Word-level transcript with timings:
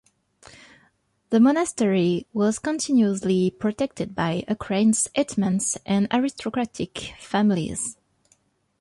The 1.29 1.39
monastery 1.39 2.25
was 2.33 2.57
continuously 2.57 3.51
protected 3.51 4.15
by 4.15 4.43
Ukraine's 4.49 5.07
hetmans 5.15 5.77
and 5.85 6.07
aristocratic 6.11 6.97
families. 7.19 7.97